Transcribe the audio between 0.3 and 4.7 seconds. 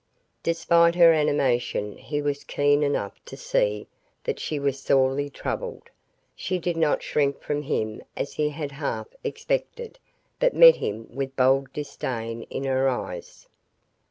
Despite her animation he was keen enough to see that she